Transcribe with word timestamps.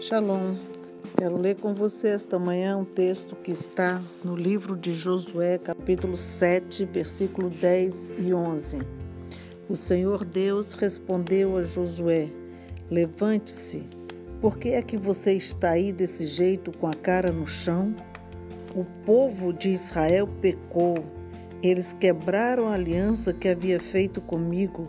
Shalom. 0.00 0.54
Quero 1.14 1.36
ler 1.36 1.56
com 1.56 1.74
você 1.74 2.08
esta 2.08 2.38
manhã 2.38 2.78
um 2.78 2.86
texto 2.86 3.36
que 3.36 3.50
está 3.50 4.00
no 4.24 4.34
livro 4.34 4.74
de 4.74 4.94
Josué, 4.94 5.58
capítulo 5.58 6.16
7, 6.16 6.86
versículo 6.86 7.50
10 7.50 8.12
e 8.16 8.32
11. 8.32 8.78
O 9.68 9.76
Senhor 9.76 10.24
Deus 10.24 10.72
respondeu 10.72 11.54
a 11.58 11.62
Josué: 11.62 12.30
Levante-se, 12.90 13.84
por 14.40 14.56
que 14.56 14.70
é 14.70 14.80
que 14.80 14.96
você 14.96 15.34
está 15.34 15.72
aí 15.72 15.92
desse 15.92 16.24
jeito 16.24 16.72
com 16.78 16.86
a 16.86 16.94
cara 16.94 17.30
no 17.30 17.46
chão? 17.46 17.94
O 18.74 18.86
povo 19.04 19.52
de 19.52 19.68
Israel 19.68 20.26
pecou. 20.40 21.04
Eles 21.62 21.92
quebraram 21.92 22.68
a 22.68 22.72
aliança 22.72 23.34
que 23.34 23.48
havia 23.48 23.78
feito 23.78 24.18
comigo, 24.22 24.88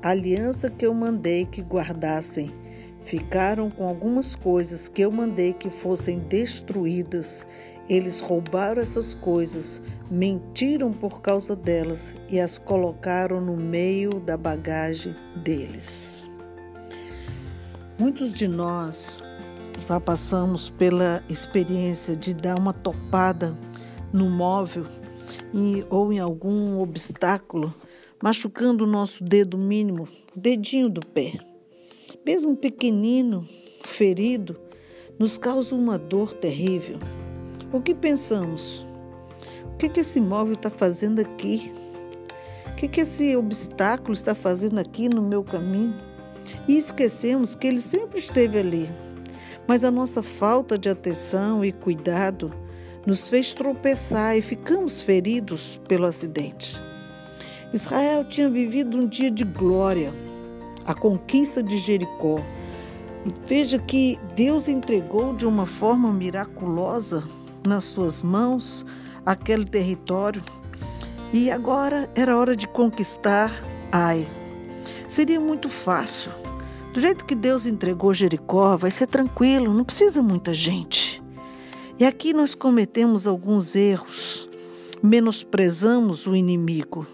a 0.00 0.10
aliança 0.10 0.70
que 0.70 0.86
eu 0.86 0.94
mandei 0.94 1.46
que 1.46 1.60
guardassem 1.60 2.61
Ficaram 3.04 3.68
com 3.68 3.86
algumas 3.86 4.36
coisas 4.36 4.88
que 4.88 5.02
eu 5.02 5.10
mandei 5.10 5.52
que 5.52 5.68
fossem 5.68 6.20
destruídas. 6.20 7.46
Eles 7.88 8.20
roubaram 8.20 8.80
essas 8.80 9.12
coisas, 9.14 9.82
mentiram 10.10 10.92
por 10.92 11.20
causa 11.20 11.56
delas 11.56 12.14
e 12.28 12.38
as 12.38 12.58
colocaram 12.58 13.40
no 13.40 13.56
meio 13.56 14.20
da 14.20 14.36
bagagem 14.36 15.14
deles. 15.36 16.30
Muitos 17.98 18.32
de 18.32 18.46
nós 18.46 19.22
já 19.88 20.00
passamos 20.00 20.70
pela 20.70 21.22
experiência 21.28 22.14
de 22.14 22.32
dar 22.32 22.58
uma 22.58 22.72
topada 22.72 23.58
no 24.12 24.30
móvel 24.30 24.86
e, 25.52 25.84
ou 25.90 26.12
em 26.12 26.20
algum 26.20 26.78
obstáculo, 26.80 27.74
machucando 28.22 28.84
o 28.84 28.86
nosso 28.86 29.24
dedo 29.24 29.58
mínimo, 29.58 30.08
o 30.36 30.40
dedinho 30.40 30.88
do 30.88 31.04
pé 31.04 31.51
mesmo 32.24 32.56
pequenino, 32.56 33.44
ferido, 33.84 34.56
nos 35.18 35.36
causa 35.36 35.74
uma 35.74 35.98
dor 35.98 36.32
terrível. 36.32 36.98
O 37.72 37.80
que 37.80 37.94
pensamos? 37.94 38.86
O 39.74 39.76
que, 39.76 39.88
que 39.88 40.00
esse 40.00 40.20
móvel 40.20 40.54
está 40.54 40.70
fazendo 40.70 41.20
aqui? 41.20 41.72
O 42.68 42.74
que, 42.76 42.88
que 42.88 43.00
esse 43.00 43.36
obstáculo 43.36 44.12
está 44.12 44.34
fazendo 44.34 44.78
aqui 44.78 45.08
no 45.08 45.22
meu 45.22 45.42
caminho? 45.42 45.94
E 46.68 46.76
esquecemos 46.76 47.54
que 47.54 47.66
ele 47.66 47.80
sempre 47.80 48.20
esteve 48.20 48.58
ali. 48.58 48.88
Mas 49.66 49.84
a 49.84 49.90
nossa 49.90 50.22
falta 50.22 50.78
de 50.78 50.88
atenção 50.88 51.64
e 51.64 51.72
cuidado 51.72 52.52
nos 53.04 53.28
fez 53.28 53.52
tropeçar 53.52 54.36
e 54.36 54.42
ficamos 54.42 55.00
feridos 55.00 55.80
pelo 55.88 56.06
acidente. 56.06 56.80
Israel 57.72 58.24
tinha 58.24 58.48
vivido 58.48 58.98
um 58.98 59.08
dia 59.08 59.30
de 59.30 59.44
glória 59.44 60.12
a 60.84 60.94
conquista 60.94 61.62
de 61.62 61.78
Jericó. 61.78 62.40
Veja 63.46 63.78
que 63.78 64.18
Deus 64.34 64.68
entregou 64.68 65.34
de 65.34 65.46
uma 65.46 65.66
forma 65.66 66.12
miraculosa 66.12 67.22
nas 67.66 67.84
suas 67.84 68.22
mãos 68.22 68.84
aquele 69.24 69.64
território. 69.64 70.42
E 71.32 71.50
agora 71.50 72.10
era 72.14 72.36
hora 72.36 72.56
de 72.56 72.66
conquistar 72.66 73.50
Ai. 73.94 74.26
Seria 75.06 75.38
muito 75.38 75.68
fácil. 75.68 76.32
Do 76.94 77.00
jeito 77.00 77.26
que 77.26 77.34
Deus 77.34 77.66
entregou 77.66 78.14
Jericó, 78.14 78.74
vai 78.74 78.90
ser 78.90 79.06
tranquilo, 79.06 79.74
não 79.74 79.84
precisa 79.84 80.22
muita 80.22 80.54
gente. 80.54 81.22
E 81.98 82.06
aqui 82.06 82.32
nós 82.32 82.54
cometemos 82.54 83.26
alguns 83.26 83.76
erros, 83.76 84.48
menosprezamos 85.02 86.26
o 86.26 86.34
inimigo. 86.34 87.06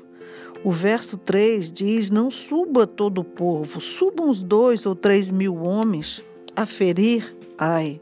O 0.64 0.70
verso 0.70 1.16
3 1.16 1.70
diz: 1.70 2.10
Não 2.10 2.30
suba 2.30 2.86
todo 2.86 3.20
o 3.20 3.24
povo, 3.24 3.80
subam 3.80 4.28
os 4.28 4.42
dois 4.42 4.86
ou 4.86 4.94
três 4.94 5.30
mil 5.30 5.62
homens 5.62 6.24
a 6.54 6.66
ferir 6.66 7.38
Ai. 7.58 8.00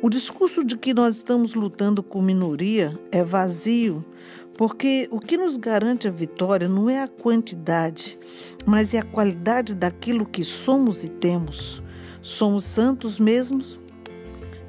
O 0.00 0.08
discurso 0.08 0.64
de 0.64 0.78
que 0.78 0.94
nós 0.94 1.16
estamos 1.16 1.54
lutando 1.54 2.02
com 2.02 2.22
minoria 2.22 2.98
é 3.12 3.22
vazio, 3.22 4.02
porque 4.56 5.06
o 5.10 5.20
que 5.20 5.36
nos 5.36 5.58
garante 5.58 6.08
a 6.08 6.10
vitória 6.10 6.66
não 6.66 6.88
é 6.88 7.02
a 7.02 7.08
quantidade, 7.08 8.18
mas 8.64 8.94
é 8.94 8.98
a 9.00 9.04
qualidade 9.04 9.74
daquilo 9.74 10.24
que 10.24 10.42
somos 10.42 11.04
e 11.04 11.08
temos. 11.08 11.82
Somos 12.22 12.64
santos 12.64 13.20
mesmos? 13.20 13.78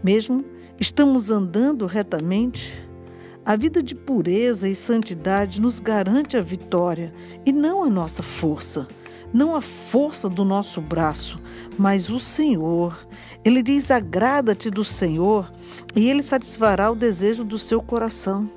Mesmo? 0.04 0.44
Estamos 0.78 1.32
andando 1.32 1.86
retamente? 1.86 2.74
A 3.46 3.56
vida 3.56 3.82
de 3.82 3.96
pureza 3.96 4.68
e 4.68 4.76
santidade 4.76 5.62
nos 5.62 5.80
garante 5.80 6.38
a 6.38 6.42
vitória 6.42 7.14
e 7.46 7.52
não 7.52 7.84
a 7.84 7.90
nossa 7.90 8.22
força, 8.22 8.88
não 9.34 9.56
a 9.56 9.62
força 9.62 10.30
do 10.30 10.44
nosso 10.44 10.82
braço, 10.82 11.40
mas 11.78 12.10
o 12.10 12.20
Senhor. 12.20 13.08
Ele 13.44 13.64
diz: 13.64 13.90
agrada-te 13.90 14.70
do 14.70 14.84
Senhor 14.84 15.52
e 15.96 16.10
ele 16.10 16.22
satisfará 16.22 16.92
o 16.92 16.96
desejo 16.96 17.44
do 17.44 17.58
seu 17.58 17.82
coração. 17.82 18.50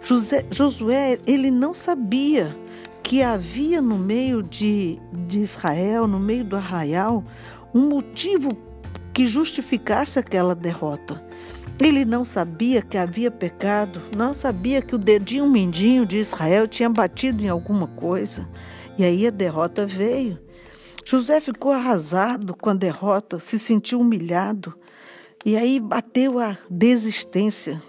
José, 0.00 0.46
Josué, 0.50 1.18
ele 1.26 1.50
não 1.50 1.74
sabia 1.74 2.56
que 3.02 3.22
havia 3.22 3.82
no 3.82 3.98
meio 3.98 4.42
de, 4.42 4.98
de 5.12 5.40
Israel, 5.40 6.06
no 6.06 6.18
meio 6.18 6.44
do 6.44 6.56
arraial, 6.56 7.24
um 7.74 7.88
motivo 7.88 8.56
que 9.12 9.26
justificasse 9.26 10.18
aquela 10.18 10.54
derrota. 10.54 11.22
Ele 11.82 12.04
não 12.04 12.24
sabia 12.24 12.82
que 12.82 12.98
havia 12.98 13.30
pecado, 13.30 14.02
não 14.14 14.34
sabia 14.34 14.82
que 14.82 14.94
o 14.94 14.98
dedinho 14.98 15.48
mindinho 15.48 16.04
de 16.04 16.18
Israel 16.18 16.68
tinha 16.68 16.90
batido 16.90 17.42
em 17.42 17.48
alguma 17.48 17.86
coisa. 17.86 18.46
E 18.98 19.04
aí 19.04 19.26
a 19.26 19.30
derrota 19.30 19.86
veio. 19.86 20.38
José 21.06 21.40
ficou 21.40 21.72
arrasado 21.72 22.54
com 22.54 22.68
a 22.68 22.74
derrota, 22.74 23.40
se 23.40 23.58
sentiu 23.58 23.98
humilhado. 24.00 24.74
E 25.42 25.56
aí 25.56 25.80
bateu 25.80 26.38
a 26.38 26.58
desistência. 26.68 27.80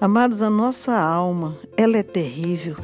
Amados, 0.00 0.40
a 0.40 0.48
nossa 0.48 0.96
alma, 0.96 1.58
ela 1.76 1.98
é 1.98 2.04
terrível. 2.04 2.76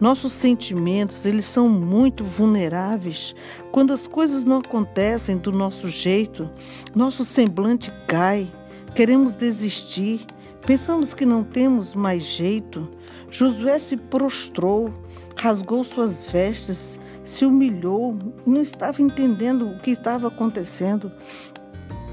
Nossos 0.00 0.32
sentimentos, 0.32 1.26
eles 1.26 1.44
são 1.44 1.68
muito 1.68 2.24
vulneráveis. 2.24 3.34
Quando 3.70 3.92
as 3.92 4.08
coisas 4.08 4.42
não 4.42 4.60
acontecem 4.60 5.36
do 5.36 5.52
nosso 5.52 5.86
jeito, 5.90 6.50
nosso 6.94 7.26
semblante 7.26 7.92
cai 8.06 8.50
Queremos 8.96 9.36
desistir, 9.36 10.24
pensamos 10.66 11.12
que 11.12 11.26
não 11.26 11.44
temos 11.44 11.92
mais 11.92 12.22
jeito. 12.22 12.88
Josué 13.30 13.78
se 13.78 13.94
prostrou, 13.94 14.90
rasgou 15.36 15.84
suas 15.84 16.24
vestes, 16.30 16.98
se 17.22 17.44
humilhou, 17.44 18.16
não 18.46 18.62
estava 18.62 19.02
entendendo 19.02 19.68
o 19.68 19.78
que 19.80 19.90
estava 19.90 20.28
acontecendo. 20.28 21.12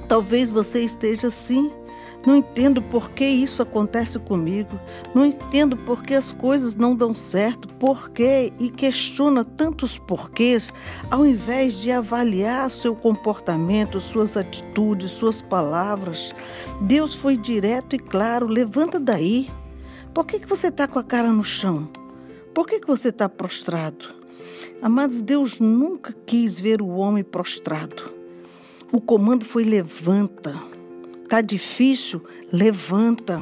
Talvez 0.09 0.51
você 0.51 0.81
esteja 0.81 1.27
assim 1.27 1.71
não 2.25 2.37
entendo 2.37 2.81
por 2.81 3.11
que 3.11 3.25
isso 3.25 3.61
acontece 3.61 4.17
comigo. 4.17 4.79
Não 5.13 5.25
entendo 5.25 5.75
por 5.75 6.03
que 6.03 6.13
as 6.13 6.31
coisas 6.31 6.75
não 6.75 6.95
dão 6.95 7.13
certo. 7.13 7.67
Por 7.67 8.09
quê? 8.11 8.53
E 8.59 8.69
questiona 8.69 9.43
tantos 9.43 9.97
porquês, 9.97 10.71
ao 11.11 11.25
invés 11.25 11.75
de 11.75 11.91
avaliar 11.91 12.69
seu 12.69 12.95
comportamento, 12.95 13.99
suas 13.99 14.37
atitudes, 14.37 15.11
suas 15.11 15.41
palavras. 15.41 16.33
Deus 16.81 17.13
foi 17.13 17.35
direto 17.35 17.95
e 17.95 17.99
claro: 17.99 18.47
levanta 18.47 18.99
daí. 18.99 19.49
Por 20.13 20.25
que, 20.25 20.39
que 20.39 20.47
você 20.47 20.67
está 20.67 20.87
com 20.87 20.99
a 20.99 21.03
cara 21.03 21.31
no 21.31 21.43
chão? 21.43 21.89
Por 22.53 22.67
que, 22.67 22.79
que 22.79 22.87
você 22.87 23.09
está 23.09 23.27
prostrado? 23.27 24.13
Amados, 24.81 25.21
Deus 25.21 25.59
nunca 25.59 26.13
quis 26.25 26.59
ver 26.59 26.81
o 26.81 26.89
homem 26.89 27.23
prostrado. 27.23 28.13
O 28.91 29.01
comando 29.01 29.43
foi 29.43 29.63
levanta. 29.63 30.53
Tá 31.33 31.41
difícil? 31.41 32.21
Levanta. 32.51 33.41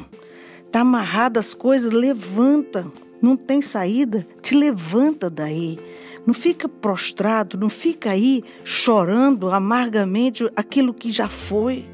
Tá 0.70 0.80
amarrada 0.80 1.38
as 1.38 1.52
coisas? 1.52 1.92
Levanta. 1.92 2.86
Não 3.20 3.36
tem 3.36 3.60
saída? 3.60 4.26
Te 4.40 4.54
levanta 4.54 5.28
daí. 5.28 5.78
Não 6.26 6.32
fica 6.32 6.66
prostrado, 6.66 7.58
não 7.58 7.68
fica 7.68 8.12
aí 8.12 8.42
chorando 8.64 9.50
amargamente 9.50 10.50
aquilo 10.56 10.94
que 10.94 11.12
já 11.12 11.28
foi. 11.28 11.84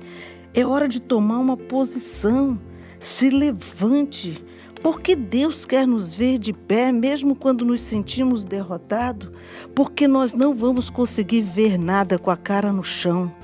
É 0.55 0.65
hora 0.65 0.87
de 0.87 1.01
tomar 1.01 1.41
uma 1.41 1.57
posição. 1.57 2.61
Se 3.01 3.29
levante, 3.29 4.41
porque 4.81 5.17
Deus 5.17 5.67
quer 5.67 5.85
nos 5.85 6.15
ver 6.15 6.39
de 6.39 6.53
pé, 6.53 6.93
mesmo 6.93 7.35
quando 7.35 7.65
nos 7.65 7.81
sentimos 7.81 8.45
derrotados, 8.45 9.33
porque 9.75 10.07
nós 10.07 10.33
não 10.33 10.55
vamos 10.55 10.91
conseguir 10.91 11.43
ver 11.43 11.77
nada 11.77 12.21
com 12.21 12.31
a 12.31 12.37
cara 12.37 12.73
no 12.73 12.85
chão. 12.85 13.35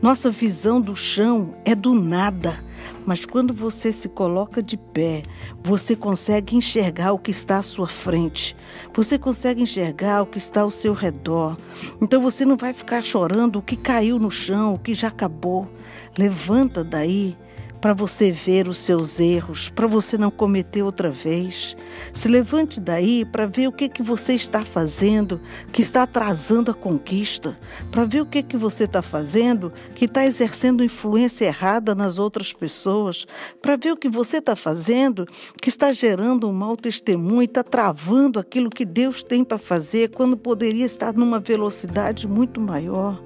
Nossa 0.00 0.30
visão 0.30 0.80
do 0.80 0.94
chão 0.94 1.54
é 1.64 1.74
do 1.74 1.94
nada, 1.94 2.64
mas 3.04 3.26
quando 3.26 3.52
você 3.52 3.90
se 3.92 4.08
coloca 4.08 4.62
de 4.62 4.76
pé, 4.76 5.22
você 5.62 5.96
consegue 5.96 6.56
enxergar 6.56 7.12
o 7.12 7.18
que 7.18 7.30
está 7.30 7.58
à 7.58 7.62
sua 7.62 7.86
frente, 7.86 8.56
você 8.94 9.18
consegue 9.18 9.62
enxergar 9.62 10.22
o 10.22 10.26
que 10.26 10.38
está 10.38 10.60
ao 10.60 10.70
seu 10.70 10.92
redor. 10.92 11.56
Então 12.00 12.20
você 12.20 12.44
não 12.44 12.56
vai 12.56 12.72
ficar 12.72 13.02
chorando 13.02 13.58
o 13.58 13.62
que 13.62 13.76
caiu 13.76 14.18
no 14.18 14.30
chão, 14.30 14.74
o 14.74 14.78
que 14.78 14.94
já 14.94 15.08
acabou. 15.08 15.68
Levanta 16.16 16.84
daí, 16.84 17.36
para 17.80 17.94
você 17.94 18.32
ver 18.32 18.68
os 18.68 18.78
seus 18.78 19.20
erros, 19.20 19.68
para 19.68 19.86
você 19.86 20.18
não 20.18 20.30
cometer 20.30 20.82
outra 20.82 21.10
vez. 21.10 21.76
Se 22.12 22.28
levante 22.28 22.80
daí 22.80 23.24
para 23.24 23.46
ver 23.46 23.68
o 23.68 23.72
que 23.72 23.88
que 23.88 24.02
você 24.02 24.34
está 24.34 24.64
fazendo 24.64 25.40
que 25.72 25.80
está 25.80 26.02
atrasando 26.02 26.70
a 26.70 26.74
conquista, 26.74 27.58
para 27.90 28.04
ver 28.04 28.22
o 28.22 28.26
que 28.26 28.42
que 28.42 28.56
você 28.56 28.84
está 28.84 29.02
fazendo 29.02 29.72
que 29.94 30.04
está 30.06 30.24
exercendo 30.24 30.84
influência 30.84 31.46
errada 31.46 31.94
nas 31.94 32.18
outras 32.18 32.52
pessoas, 32.52 33.26
para 33.62 33.76
ver 33.76 33.92
o 33.92 33.96
que 33.96 34.08
você 34.08 34.38
está 34.38 34.56
fazendo 34.56 35.26
que 35.60 35.68
está 35.68 35.92
gerando 35.92 36.48
um 36.48 36.52
mau 36.52 36.76
testemunho, 36.76 37.42
está 37.42 37.62
travando 37.62 38.38
aquilo 38.38 38.70
que 38.70 38.84
Deus 38.84 39.22
tem 39.22 39.44
para 39.44 39.58
fazer 39.58 40.10
quando 40.10 40.36
poderia 40.36 40.84
estar 40.84 41.12
numa 41.12 41.38
velocidade 41.38 42.26
muito 42.26 42.60
maior. 42.60 43.22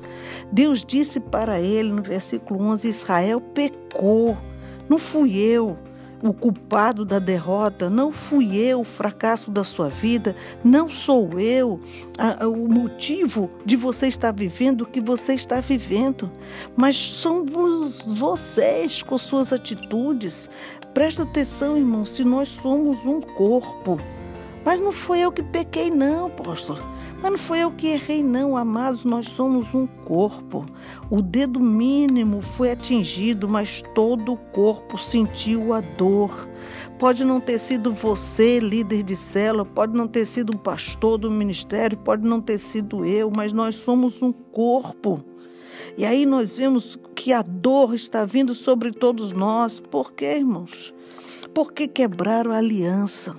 Deus 0.52 0.84
disse 0.84 1.18
para 1.18 1.60
ele 1.60 1.90
no 1.90 2.02
versículo 2.02 2.62
11: 2.66 2.86
Israel 2.86 3.40
pecou, 3.40 4.36
não 4.86 4.98
fui 4.98 5.38
eu 5.38 5.78
o 6.22 6.32
culpado 6.32 7.04
da 7.04 7.18
derrota, 7.18 7.90
não 7.90 8.12
fui 8.12 8.56
eu 8.56 8.80
o 8.80 8.84
fracasso 8.84 9.50
da 9.50 9.64
sua 9.64 9.88
vida, 9.88 10.36
não 10.62 10.88
sou 10.88 11.40
eu 11.40 11.80
a, 12.16 12.44
a, 12.44 12.48
o 12.48 12.68
motivo 12.68 13.50
de 13.64 13.76
você 13.76 14.06
estar 14.06 14.30
vivendo 14.30 14.82
o 14.82 14.86
que 14.86 15.00
você 15.00 15.34
está 15.34 15.60
vivendo, 15.60 16.30
mas 16.76 16.96
são 16.96 17.44
vocês 17.44 19.02
com 19.02 19.18
suas 19.18 19.52
atitudes. 19.52 20.48
Presta 20.94 21.24
atenção, 21.24 21.76
irmão, 21.76 22.04
se 22.04 22.22
nós 22.22 22.48
somos 22.48 23.04
um 23.04 23.20
corpo. 23.20 23.98
Mas 24.64 24.80
não 24.80 24.92
foi 24.92 25.20
eu 25.20 25.32
que 25.32 25.42
pequei, 25.42 25.90
não, 25.90 26.26
apóstolo. 26.26 26.80
Mas 27.22 27.30
não 27.30 27.38
foi 27.38 27.60
eu 27.60 27.70
que 27.70 27.86
errei, 27.86 28.22
não, 28.22 28.56
amados. 28.56 29.04
Nós 29.04 29.28
somos 29.28 29.72
um 29.72 29.86
corpo. 29.86 30.66
O 31.08 31.22
dedo 31.22 31.60
mínimo 31.60 32.40
foi 32.40 32.72
atingido, 32.72 33.48
mas 33.48 33.82
todo 33.94 34.32
o 34.32 34.36
corpo 34.36 34.98
sentiu 34.98 35.72
a 35.72 35.80
dor. 35.80 36.48
Pode 36.98 37.24
não 37.24 37.40
ter 37.40 37.58
sido 37.58 37.92
você, 37.92 38.58
líder 38.58 39.02
de 39.02 39.14
célula, 39.14 39.64
pode 39.64 39.96
não 39.96 40.08
ter 40.08 40.24
sido 40.24 40.54
um 40.54 40.58
pastor 40.58 41.18
do 41.18 41.30
ministério, 41.30 41.96
pode 41.98 42.26
não 42.26 42.40
ter 42.40 42.58
sido 42.58 43.04
eu, 43.04 43.30
mas 43.30 43.52
nós 43.52 43.76
somos 43.76 44.20
um 44.20 44.32
corpo. 44.32 45.24
E 45.96 46.04
aí 46.04 46.24
nós 46.24 46.56
vemos 46.56 46.98
que 47.14 47.32
a 47.32 47.42
dor 47.42 47.94
está 47.94 48.24
vindo 48.24 48.54
sobre 48.54 48.92
todos 48.92 49.32
nós. 49.32 49.78
Por 49.78 50.12
quê, 50.12 50.36
irmãos? 50.38 50.92
Porque 51.54 51.86
quebraram 51.86 52.50
a 52.50 52.58
aliança. 52.58 53.36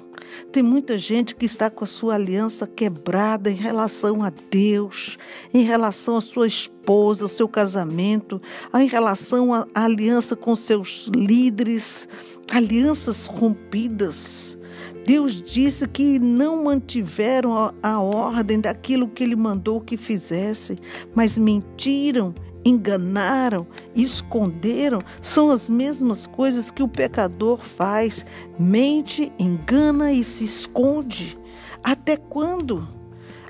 Tem 0.51 0.61
muita 0.63 0.97
gente 0.97 1.35
que 1.35 1.45
está 1.45 1.69
com 1.69 1.83
a 1.83 1.87
sua 1.87 2.15
aliança 2.15 2.67
quebrada 2.67 3.49
em 3.49 3.55
relação 3.55 4.23
a 4.23 4.31
Deus, 4.49 5.17
em 5.53 5.63
relação 5.63 6.17
à 6.17 6.21
sua 6.21 6.47
esposa, 6.47 7.25
ao 7.25 7.29
seu 7.29 7.47
casamento, 7.47 8.41
em 8.75 8.87
relação 8.87 9.53
à 9.53 9.67
aliança 9.73 10.35
com 10.35 10.55
seus 10.55 11.09
líderes, 11.15 12.07
alianças 12.51 13.25
rompidas. 13.25 14.57
Deus 15.05 15.41
disse 15.41 15.87
que 15.87 16.17
não 16.17 16.63
mantiveram 16.63 17.57
a, 17.57 17.73
a 17.83 17.99
ordem 17.99 18.59
daquilo 18.59 19.07
que 19.07 19.23
ele 19.23 19.35
mandou 19.35 19.81
que 19.81 19.97
fizesse, 19.97 20.77
mas 21.13 21.37
mentiram 21.37 22.33
enganaram, 22.65 23.67
esconderam, 23.95 25.01
são 25.21 25.49
as 25.51 25.69
mesmas 25.69 26.27
coisas 26.27 26.71
que 26.71 26.83
o 26.83 26.87
pecador 26.87 27.57
faz. 27.57 28.25
Mente, 28.57 29.31
engana 29.37 30.11
e 30.13 30.23
se 30.23 30.43
esconde. 30.43 31.37
Até 31.83 32.15
quando? 32.17 32.87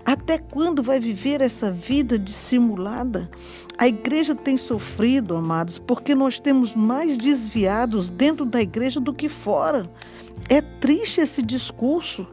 Até 0.06 0.38
quando 0.38 0.84
vai 0.84 1.00
viver 1.00 1.42
essa 1.42 1.72
vida 1.72 2.20
dissimulada? 2.20 3.30
A 3.78 3.88
igreja 3.88 4.36
tem 4.36 4.58
sofrido, 4.58 5.36
amados, 5.36 5.80
porque 5.80 6.14
nós 6.14 6.40
temos 6.42 6.76
mais 6.76 7.18
desviados 7.18 8.10
dentro 8.10 8.46
da 8.46 8.62
igreja 8.62 9.00
do 9.00 9.14
que 9.14 9.30
fora. 9.30 9.90
É 10.50 10.60
triste 10.60 11.22
esse 11.22 11.42
discurso. 11.42 12.28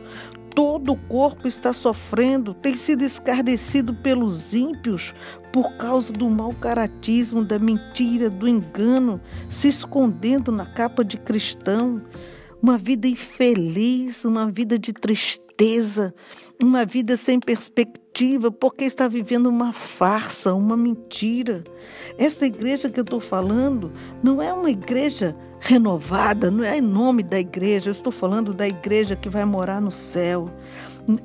Todo 0.55 0.93
o 0.93 0.97
corpo 0.97 1.47
está 1.47 1.73
sofrendo, 1.73 2.53
tem 2.55 2.77
sido 2.77 3.05
escarnecido 3.05 3.95
pelos 3.95 4.53
ímpios 4.53 5.15
por 5.53 5.73
causa 5.77 6.13
do 6.13 6.29
mau 6.29 6.53
caratismo, 6.55 7.45
da 7.45 7.59
mentira, 7.59 8.29
do 8.29 8.49
engano, 8.49 9.21
se 9.49 9.69
escondendo 9.69 10.51
na 10.51 10.67
capa 10.67 11.05
de 11.05 11.17
cristão. 11.17 12.03
Uma 12.63 12.77
vida 12.77 13.09
infeliz, 13.09 14.25
uma 14.25 14.51
vida 14.51 14.79
de 14.79 14.93
tristeza, 14.93 16.15
uma 16.63 16.85
vida 16.85 17.17
sem 17.17 17.41
perspectiva, 17.41 18.51
porque 18.51 18.85
está 18.85 19.09
vivendo 19.09 19.49
uma 19.49 19.73
farsa, 19.73 20.53
uma 20.53 20.77
mentira. 20.77 21.65
Esta 22.19 22.45
igreja 22.45 22.91
que 22.91 23.01
eu 23.01 23.05
estou 23.05 23.21
falando 23.21 23.91
não 24.23 24.43
é 24.43 24.53
uma 24.53 24.71
igreja 24.71 25.35
renovada, 25.61 26.51
não 26.51 26.65
é 26.65 26.79
em 26.79 26.81
nome 26.81 27.23
da 27.23 27.39
igreja, 27.39 27.91
eu 27.91 27.93
estou 27.93 28.11
falando 28.11 28.55
da 28.55 28.67
igreja 28.67 29.15
que 29.15 29.29
vai 29.29 29.45
morar 29.45 29.81
no 29.81 29.91
céu, 29.91 30.51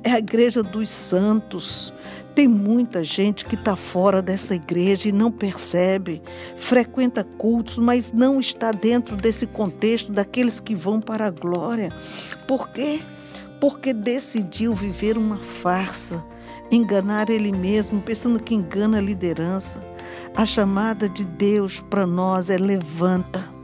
é 0.04 0.12
a 0.12 0.18
igreja 0.18 0.62
dos 0.62 0.90
santos. 0.90 1.92
Tem 2.34 2.46
muita 2.46 3.02
gente 3.02 3.46
que 3.46 3.54
está 3.54 3.74
fora 3.74 4.20
dessa 4.20 4.54
igreja 4.54 5.08
e 5.08 5.12
não 5.12 5.32
percebe, 5.32 6.20
frequenta 6.58 7.24
cultos, 7.24 7.78
mas 7.78 8.12
não 8.12 8.38
está 8.38 8.72
dentro 8.72 9.16
desse 9.16 9.46
contexto 9.46 10.12
daqueles 10.12 10.60
que 10.60 10.74
vão 10.74 11.00
para 11.00 11.26
a 11.26 11.30
glória. 11.30 11.90
Por 12.46 12.68
quê? 12.68 13.00
Porque 13.58 13.94
decidiu 13.94 14.74
viver 14.74 15.16
uma 15.16 15.38
farsa, 15.38 16.22
enganar 16.70 17.30
ele 17.30 17.52
mesmo, 17.52 18.02
pensando 18.02 18.38
que 18.38 18.54
engana 18.54 18.98
a 18.98 19.00
liderança. 19.00 19.82
A 20.36 20.44
chamada 20.44 21.08
de 21.08 21.24
Deus 21.24 21.80
para 21.88 22.06
nós 22.06 22.50
é 22.50 22.58
levanta 22.58 23.55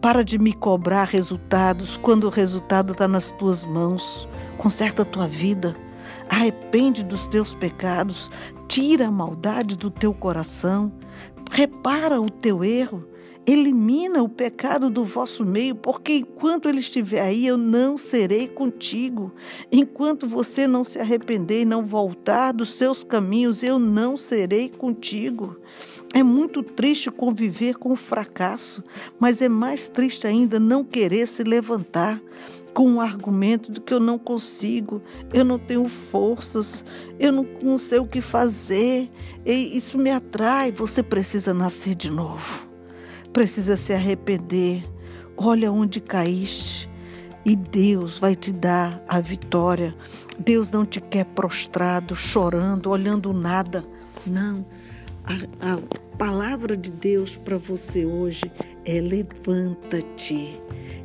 para 0.00 0.24
de 0.24 0.38
me 0.38 0.52
cobrar 0.52 1.04
resultados 1.04 1.96
quando 1.96 2.24
o 2.24 2.30
resultado 2.30 2.92
está 2.92 3.06
nas 3.06 3.30
tuas 3.32 3.64
mãos. 3.64 4.28
Conserta 4.56 5.02
a 5.02 5.04
tua 5.04 5.26
vida. 5.26 5.76
Arrepende 6.28 7.04
dos 7.04 7.26
teus 7.26 7.54
pecados. 7.54 8.30
Tira 8.66 9.08
a 9.08 9.10
maldade 9.10 9.76
do 9.76 9.90
teu 9.90 10.14
coração. 10.14 10.92
Repara 11.50 12.20
o 12.20 12.30
teu 12.30 12.64
erro. 12.64 13.09
Elimina 13.46 14.22
o 14.22 14.28
pecado 14.28 14.90
do 14.90 15.04
vosso 15.04 15.46
meio, 15.46 15.74
porque 15.74 16.16
enquanto 16.16 16.68
ele 16.68 16.80
estiver 16.80 17.22
aí, 17.22 17.46
eu 17.46 17.56
não 17.56 17.96
serei 17.96 18.46
contigo. 18.46 19.32
Enquanto 19.72 20.28
você 20.28 20.66
não 20.66 20.84
se 20.84 20.98
arrepender 20.98 21.62
e 21.62 21.64
não 21.64 21.84
voltar 21.84 22.52
dos 22.52 22.74
seus 22.74 23.02
caminhos, 23.02 23.62
eu 23.62 23.78
não 23.78 24.16
serei 24.16 24.68
contigo. 24.68 25.56
É 26.12 26.22
muito 26.22 26.62
triste 26.62 27.10
conviver 27.10 27.76
com 27.76 27.92
o 27.92 27.96
fracasso, 27.96 28.84
mas 29.18 29.40
é 29.40 29.48
mais 29.48 29.88
triste 29.88 30.26
ainda 30.26 30.60
não 30.60 30.84
querer 30.84 31.26
se 31.26 31.42
levantar 31.42 32.20
com 32.74 32.94
o 32.94 33.00
argumento 33.00 33.72
de 33.72 33.80
que 33.80 33.92
eu 33.92 34.00
não 34.00 34.18
consigo, 34.18 35.02
eu 35.32 35.44
não 35.44 35.58
tenho 35.58 35.88
forças, 35.88 36.84
eu 37.18 37.32
não, 37.32 37.46
não 37.62 37.78
sei 37.78 37.98
o 37.98 38.06
que 38.06 38.20
fazer. 38.20 39.10
Isso 39.44 39.96
me 39.96 40.10
atrai. 40.10 40.70
Você 40.72 41.02
precisa 41.02 41.54
nascer 41.54 41.94
de 41.94 42.10
novo 42.10 42.69
precisa 43.32 43.76
se 43.76 43.92
arrepender. 43.92 44.82
Olha 45.36 45.72
onde 45.72 46.00
caíste 46.00 46.88
e 47.44 47.56
Deus 47.56 48.18
vai 48.18 48.36
te 48.36 48.52
dar 48.52 49.02
a 49.08 49.20
vitória. 49.20 49.94
Deus 50.38 50.70
não 50.70 50.84
te 50.84 51.00
quer 51.00 51.24
prostrado, 51.26 52.14
chorando, 52.14 52.90
olhando 52.90 53.32
nada. 53.32 53.84
Não. 54.26 54.64
A, 55.24 55.74
a 55.74 56.16
palavra 56.16 56.76
de 56.76 56.90
Deus 56.90 57.36
para 57.36 57.56
você 57.56 58.04
hoje 58.04 58.50
é 58.84 59.00
levanta-te. 59.00 60.60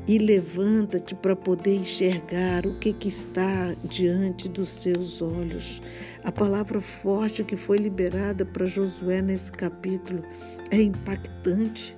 E 0.07 0.19
levanta-te 0.19 1.15
para 1.15 1.35
poder 1.35 1.77
enxergar 1.77 2.67
o 2.67 2.77
que, 2.77 2.93
que 2.93 3.07
está 3.07 3.73
diante 3.83 4.47
dos 4.47 4.69
seus 4.69 5.19
olhos. 5.19 5.81
A 6.23 6.31
palavra 6.31 6.79
forte 6.79 7.43
que 7.43 7.55
foi 7.55 7.77
liberada 7.77 8.45
para 8.45 8.67
Josué 8.67 9.19
nesse 9.21 9.51
capítulo 9.51 10.21
é 10.69 10.79
impactante 10.79 11.97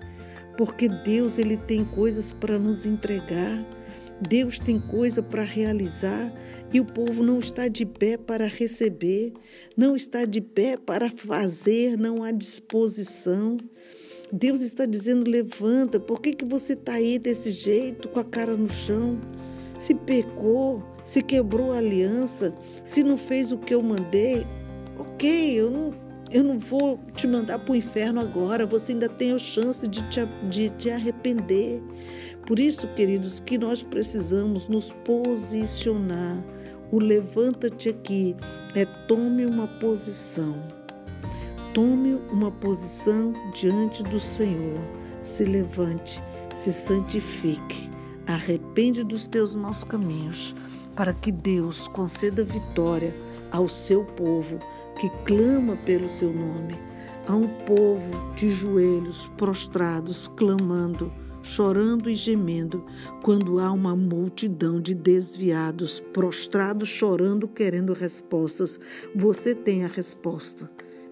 porque 0.57 0.89
Deus 0.89 1.37
ele 1.37 1.55
tem 1.55 1.85
coisas 1.85 2.31
para 2.31 2.57
nos 2.57 2.85
entregar, 2.85 3.63
Deus 4.19 4.57
tem 4.57 4.79
coisa 4.79 5.21
para 5.21 5.43
realizar 5.43 6.33
e 6.73 6.79
o 6.79 6.85
povo 6.85 7.23
não 7.23 7.37
está 7.37 7.67
de 7.67 7.85
pé 7.85 8.17
para 8.17 8.47
receber, 8.47 9.33
não 9.75 9.95
está 9.95 10.25
de 10.25 10.41
pé 10.41 10.75
para 10.75 11.11
fazer, 11.11 11.95
não 11.97 12.23
há 12.23 12.31
disposição. 12.31 13.57
Deus 14.33 14.61
está 14.61 14.85
dizendo: 14.85 15.29
levanta, 15.29 15.99
por 15.99 16.19
que, 16.19 16.33
que 16.33 16.43
você 16.43 16.73
está 16.73 16.93
aí 16.93 17.19
desse 17.19 17.51
jeito, 17.51 18.09
com 18.09 18.19
a 18.19 18.23
cara 18.23 18.57
no 18.57 18.69
chão? 18.69 19.19
Se 19.77 19.93
pecou, 19.93 20.83
se 21.05 21.21
quebrou 21.21 21.71
a 21.71 21.77
aliança, 21.77 22.53
se 22.83 23.03
não 23.03 23.17
fez 23.17 23.51
o 23.51 23.57
que 23.57 23.75
eu 23.75 23.81
mandei, 23.83 24.43
ok, 24.97 25.53
eu 25.53 25.69
não 25.69 26.06
eu 26.29 26.43
não 26.43 26.59
vou 26.59 26.99
te 27.15 27.27
mandar 27.27 27.59
para 27.59 27.71
o 27.71 27.75
inferno 27.75 28.19
agora, 28.19 28.65
você 28.65 28.91
ainda 28.91 29.07
tem 29.07 29.31
a 29.31 29.37
chance 29.37 29.87
de 29.87 30.01
te, 30.09 30.25
de 30.49 30.69
te 30.71 30.89
arrepender. 30.89 31.81
Por 32.45 32.59
isso, 32.59 32.87
queridos, 32.89 33.39
que 33.39 33.57
nós 33.57 33.81
precisamos 33.81 34.67
nos 34.67 34.91
posicionar. 35.05 36.43
O 36.91 36.99
levanta-te 36.99 37.89
aqui 37.89 38.35
é 38.75 38.85
tome 39.07 39.45
uma 39.45 39.67
posição. 39.67 40.55
Tome 41.73 42.19
uma 42.31 42.51
posição 42.51 43.33
diante 43.53 44.03
do 44.03 44.19
Senhor. 44.19 44.79
Se 45.21 45.43
levante, 45.43 46.21
se 46.53 46.71
santifique, 46.71 47.89
arrepende 48.25 49.03
dos 49.03 49.27
teus 49.27 49.53
maus 49.53 49.83
caminhos, 49.83 50.55
para 50.95 51.13
que 51.13 51.31
Deus 51.31 51.87
conceda 51.89 52.43
vitória 52.43 53.13
ao 53.51 53.67
seu 53.67 54.03
povo 54.03 54.59
que 54.99 55.09
clama 55.25 55.75
pelo 55.85 56.09
seu 56.09 56.31
nome, 56.33 56.75
a 57.27 57.35
um 57.35 57.47
povo 57.65 58.33
de 58.35 58.49
joelhos 58.49 59.27
prostrados 59.37 60.27
clamando 60.29 61.11
chorando 61.47 62.09
e 62.09 62.15
gemendo, 62.15 62.85
quando 63.23 63.59
há 63.59 63.71
uma 63.71 63.95
multidão 63.95 64.81
de 64.81 64.93
desviados, 64.93 65.99
prostrados, 66.13 66.89
chorando, 66.89 67.47
querendo 67.47 67.93
respostas. 67.93 68.79
Você 69.15 69.55
tem 69.55 69.85
a 69.85 69.87
resposta 69.87 70.69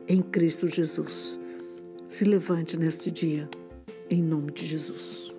em 0.08 0.22
Cristo 0.22 0.68
Jesus. 0.68 1.40
Se 2.08 2.26
levante 2.26 2.78
neste 2.78 3.10
dia, 3.10 3.50
em 4.10 4.22
nome 4.22 4.52
de 4.52 4.66
Jesus. 4.66 5.34